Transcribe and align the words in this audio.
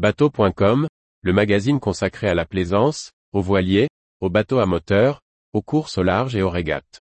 Bateau.com, 0.00 0.88
le 1.20 1.32
magazine 1.34 1.78
consacré 1.78 2.26
à 2.26 2.34
la 2.34 2.46
plaisance, 2.46 3.10
aux 3.34 3.42
voiliers, 3.42 3.90
aux 4.22 4.30
bateaux 4.30 4.58
à 4.58 4.64
moteur, 4.64 5.20
aux 5.52 5.60
courses 5.60 5.98
au 5.98 6.02
large 6.02 6.34
et 6.34 6.40
aux 6.40 6.48
régates. 6.48 7.02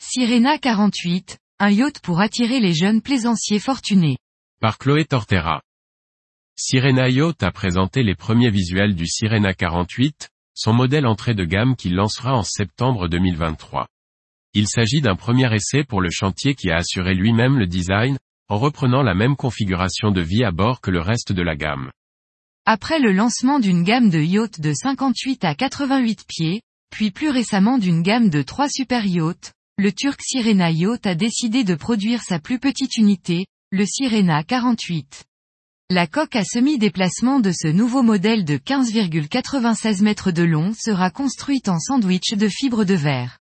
Sirena 0.00 0.58
48, 0.58 1.38
un 1.60 1.70
yacht 1.70 2.00
pour 2.00 2.18
attirer 2.18 2.58
les 2.58 2.74
jeunes 2.74 3.00
plaisanciers 3.00 3.60
fortunés. 3.60 4.16
Par 4.60 4.78
Chloé 4.78 5.04
Tortera. 5.04 5.62
Sirena 6.56 7.08
Yacht 7.08 7.42
a 7.42 7.50
présenté 7.50 8.02
les 8.02 8.14
premiers 8.14 8.50
visuels 8.50 8.94
du 8.94 9.06
Sirena 9.06 9.54
48, 9.54 10.31
son 10.54 10.72
modèle 10.72 11.06
entrée 11.06 11.34
de 11.34 11.44
gamme 11.44 11.76
qu'il 11.76 11.94
lancera 11.94 12.34
en 12.34 12.42
septembre 12.42 13.08
2023. 13.08 13.86
Il 14.54 14.68
s'agit 14.68 15.00
d'un 15.00 15.16
premier 15.16 15.52
essai 15.54 15.84
pour 15.84 16.00
le 16.00 16.10
chantier 16.10 16.54
qui 16.54 16.70
a 16.70 16.76
assuré 16.76 17.14
lui-même 17.14 17.58
le 17.58 17.66
design, 17.66 18.18
en 18.48 18.58
reprenant 18.58 19.02
la 19.02 19.14
même 19.14 19.36
configuration 19.36 20.10
de 20.10 20.20
vie 20.20 20.44
à 20.44 20.50
bord 20.50 20.80
que 20.80 20.90
le 20.90 21.00
reste 21.00 21.32
de 21.32 21.42
la 21.42 21.56
gamme. 21.56 21.90
Après 22.66 22.98
le 22.98 23.12
lancement 23.12 23.60
d'une 23.60 23.82
gamme 23.82 24.10
de 24.10 24.20
yachts 24.20 24.60
de 24.60 24.72
58 24.72 25.44
à 25.44 25.54
88 25.54 26.24
pieds, 26.28 26.62
puis 26.90 27.10
plus 27.10 27.30
récemment 27.30 27.78
d'une 27.78 28.02
gamme 28.02 28.28
de 28.28 28.42
3 28.42 28.68
super 28.68 29.06
yachts, 29.06 29.52
le 29.78 29.90
Turc 29.90 30.20
Sirena 30.22 30.70
Yacht 30.70 31.06
a 31.06 31.14
décidé 31.14 31.64
de 31.64 31.74
produire 31.74 32.22
sa 32.22 32.38
plus 32.38 32.58
petite 32.58 32.98
unité, 32.98 33.46
le 33.70 33.86
Sirena 33.86 34.44
48. 34.44 35.24
La 35.94 36.06
coque 36.06 36.36
à 36.36 36.42
semi-déplacement 36.42 37.38
de 37.38 37.52
ce 37.52 37.68
nouveau 37.68 38.02
modèle 38.02 38.46
de 38.46 38.56
15,96 38.56 40.02
mètres 40.02 40.30
de 40.30 40.42
long 40.42 40.72
sera 40.72 41.10
construite 41.10 41.68
en 41.68 41.78
sandwich 41.78 42.32
de 42.32 42.48
fibres 42.48 42.86
de 42.86 42.94
verre. 42.94 43.36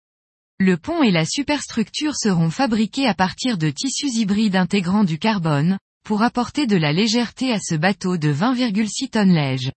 Le 0.58 0.78
pont 0.78 1.04
et 1.04 1.12
la 1.12 1.26
superstructure 1.26 2.16
seront 2.16 2.49
fabriqués 2.49 3.05
à 3.05 3.13
partir 3.13 3.58
de 3.58 3.70
tissus 3.70 4.18
hybrides 4.18 4.55
intégrant 4.55 5.04
du 5.04 5.20
carbone, 5.20 5.77
pour 6.05 6.24
apporter 6.24 6.68
de 6.68 6.77
la 6.77 6.94
légèreté 6.94 7.52
à 7.52 7.60
ce 7.60 7.76
bateau 7.76 8.16
de 8.16 8.32
20,6 8.32 9.10
tonnes 9.10 9.34
lège. 9.34 9.74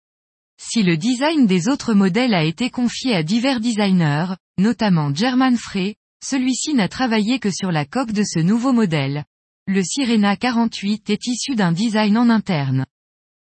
Si 0.60 0.82
le 0.82 0.98
design 0.98 1.46
des 1.46 1.68
autres 1.68 1.94
modèles 1.94 2.34
a 2.34 2.44
été 2.44 2.68
confié 2.68 3.14
à 3.14 3.22
divers 3.22 3.60
designers, 3.60 4.34
notamment 4.58 5.14
German 5.14 5.56
Frey, 5.56 5.96
celui-ci 6.22 6.74
n'a 6.74 6.88
travaillé 6.88 7.38
que 7.38 7.50
sur 7.50 7.72
la 7.72 7.86
coque 7.86 8.12
de 8.12 8.24
ce 8.24 8.40
nouveau 8.40 8.74
modèle. 8.74 9.24
Le 9.70 9.82
Sirena 9.82 10.34
48 10.34 11.10
est 11.10 11.26
issu 11.26 11.54
d'un 11.54 11.72
design 11.72 12.16
en 12.16 12.30
interne. 12.30 12.86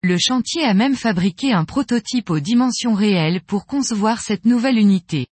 Le 0.02 0.18
chantier 0.18 0.64
a 0.64 0.74
même 0.74 0.96
fabriqué 0.96 1.52
un 1.52 1.64
prototype 1.64 2.30
aux 2.30 2.40
dimensions 2.40 2.94
réelles 2.94 3.40
pour 3.40 3.66
concevoir 3.66 4.20
cette 4.20 4.44
nouvelle 4.44 4.78
unité. 4.78 5.28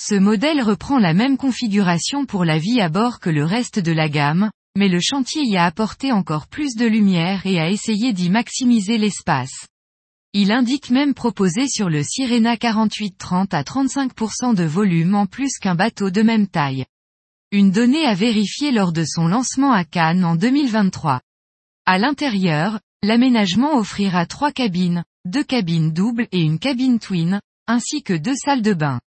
Ce 0.00 0.14
modèle 0.14 0.62
reprend 0.62 1.00
la 1.00 1.12
même 1.12 1.36
configuration 1.36 2.24
pour 2.24 2.44
la 2.44 2.58
vie 2.58 2.80
à 2.80 2.88
bord 2.88 3.18
que 3.18 3.30
le 3.30 3.44
reste 3.44 3.80
de 3.80 3.90
la 3.90 4.08
gamme, 4.08 4.52
mais 4.76 4.86
le 4.86 5.00
chantier 5.00 5.42
y 5.44 5.56
a 5.56 5.64
apporté 5.64 6.12
encore 6.12 6.46
plus 6.46 6.76
de 6.76 6.86
lumière 6.86 7.44
et 7.44 7.58
a 7.58 7.68
essayé 7.68 8.12
d'y 8.12 8.30
maximiser 8.30 8.98
l'espace. 8.98 9.66
Il 10.34 10.52
indique 10.52 10.90
même 10.90 11.14
proposer 11.14 11.66
sur 11.66 11.90
le 11.90 12.04
Sirena 12.04 12.56
48 12.56 13.18
30 13.18 13.54
à 13.54 13.62
35% 13.64 14.54
de 14.54 14.62
volume 14.62 15.16
en 15.16 15.26
plus 15.26 15.58
qu'un 15.60 15.74
bateau 15.74 16.10
de 16.10 16.22
même 16.22 16.46
taille. 16.46 16.84
Une 17.54 17.70
donnée 17.70 18.06
à 18.06 18.14
vérifier 18.14 18.72
lors 18.72 18.92
de 18.92 19.04
son 19.04 19.28
lancement 19.28 19.72
à 19.72 19.84
Cannes 19.84 20.24
en 20.24 20.36
2023. 20.36 21.20
À 21.84 21.98
l'intérieur, 21.98 22.80
l'aménagement 23.02 23.76
offrira 23.76 24.24
trois 24.24 24.52
cabines, 24.52 25.04
deux 25.26 25.44
cabines 25.44 25.92
doubles 25.92 26.28
et 26.32 26.40
une 26.40 26.58
cabine 26.58 26.98
twin, 26.98 27.42
ainsi 27.66 28.02
que 28.02 28.14
deux 28.14 28.36
salles 28.36 28.62
de 28.62 28.72
bain. 28.72 29.00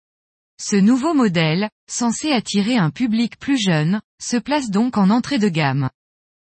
Ce 0.61 0.77
nouveau 0.77 1.15
modèle, 1.15 1.70
censé 1.91 2.33
attirer 2.33 2.77
un 2.77 2.91
public 2.91 3.39
plus 3.39 3.56
jeune, 3.56 4.03
se 4.20 4.37
place 4.37 4.69
donc 4.69 4.98
en 4.98 5.09
entrée 5.09 5.39
de 5.39 5.48
gamme. 5.48 5.89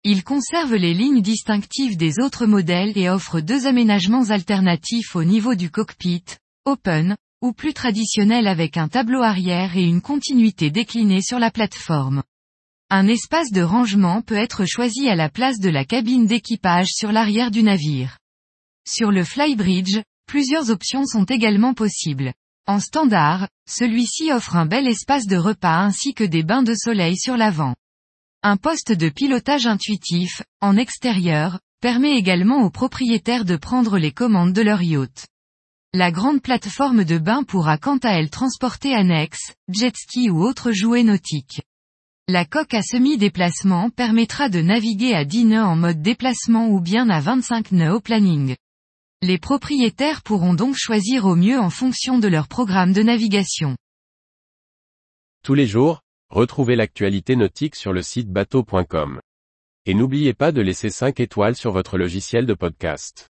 Il 0.02 0.24
conserve 0.24 0.74
les 0.74 0.94
lignes 0.94 1.20
distinctives 1.20 1.98
des 1.98 2.20
autres 2.20 2.46
modèles 2.46 2.96
et 2.96 3.10
offre 3.10 3.40
deux 3.40 3.66
aménagements 3.66 4.30
alternatifs 4.30 5.14
au 5.14 5.24
niveau 5.24 5.54
du 5.54 5.70
cockpit, 5.70 6.24
open, 6.64 7.16
ou 7.42 7.52
plus 7.52 7.74
traditionnel 7.74 8.46
avec 8.46 8.76
un 8.76 8.88
tableau 8.88 9.22
arrière 9.22 9.76
et 9.76 9.82
une 9.82 10.00
continuité 10.00 10.70
déclinée 10.70 11.20
sur 11.20 11.38
la 11.38 11.50
plateforme. 11.50 12.22
Un 12.88 13.08
espace 13.08 13.50
de 13.50 13.62
rangement 13.62 14.22
peut 14.22 14.36
être 14.36 14.64
choisi 14.64 15.08
à 15.08 15.16
la 15.16 15.28
place 15.28 15.58
de 15.58 15.68
la 15.68 15.84
cabine 15.84 16.26
d'équipage 16.26 16.88
sur 16.88 17.10
l'arrière 17.10 17.50
du 17.50 17.62
navire. 17.62 18.18
Sur 18.86 19.10
le 19.10 19.24
flybridge, 19.24 20.00
plusieurs 20.26 20.70
options 20.70 21.04
sont 21.04 21.24
également 21.24 21.74
possibles. 21.74 22.32
En 22.66 22.78
standard, 22.78 23.48
celui-ci 23.68 24.32
offre 24.32 24.56
un 24.56 24.66
bel 24.66 24.86
espace 24.86 25.26
de 25.26 25.36
repas 25.36 25.78
ainsi 25.78 26.14
que 26.14 26.24
des 26.24 26.44
bains 26.44 26.62
de 26.62 26.74
soleil 26.74 27.16
sur 27.16 27.36
l'avant. 27.36 27.74
Un 28.44 28.56
poste 28.56 28.92
de 28.92 29.08
pilotage 29.08 29.66
intuitif, 29.66 30.42
en 30.60 30.76
extérieur, 30.76 31.58
permet 31.80 32.16
également 32.16 32.62
aux 32.62 32.70
propriétaires 32.70 33.44
de 33.44 33.56
prendre 33.56 33.98
les 33.98 34.12
commandes 34.12 34.52
de 34.52 34.62
leur 34.62 34.82
yacht. 34.82 35.26
La 35.94 36.10
grande 36.10 36.40
plateforme 36.40 37.04
de 37.04 37.18
bain 37.18 37.42
pourra 37.42 37.78
quant 37.78 37.98
à 37.98 38.10
elle 38.10 38.30
transporter 38.30 38.94
annexes, 38.94 39.54
jet 39.68 39.94
ski 39.96 40.30
ou 40.30 40.42
autres 40.42 40.72
jouets 40.72 41.02
nautiques. 41.02 41.62
La 42.28 42.44
coque 42.44 42.74
à 42.74 42.82
semi-déplacement 42.82 43.90
permettra 43.90 44.48
de 44.48 44.60
naviguer 44.60 45.14
à 45.14 45.24
10 45.24 45.44
nœuds 45.44 45.64
en 45.64 45.76
mode 45.76 46.00
déplacement 46.00 46.68
ou 46.68 46.80
bien 46.80 47.10
à 47.10 47.20
25 47.20 47.72
nœuds 47.72 47.94
au 47.94 48.00
planning. 48.00 48.56
Les 49.20 49.38
propriétaires 49.38 50.22
pourront 50.22 50.54
donc 50.54 50.76
choisir 50.76 51.26
au 51.26 51.36
mieux 51.36 51.58
en 51.58 51.70
fonction 51.70 52.18
de 52.18 52.28
leur 52.28 52.48
programme 52.48 52.92
de 52.92 53.02
navigation. 53.02 53.76
Tous 55.44 55.54
les 55.54 55.66
jours, 55.66 56.02
Retrouvez 56.32 56.76
l'actualité 56.76 57.36
nautique 57.36 57.76
sur 57.76 57.92
le 57.92 58.00
site 58.00 58.30
bateau.com. 58.30 59.20
Et 59.84 59.92
n'oubliez 59.92 60.32
pas 60.32 60.50
de 60.50 60.62
laisser 60.62 60.88
5 60.88 61.20
étoiles 61.20 61.56
sur 61.56 61.72
votre 61.72 61.98
logiciel 61.98 62.46
de 62.46 62.54
podcast. 62.54 63.28